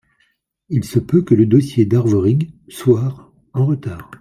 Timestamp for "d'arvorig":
1.85-2.49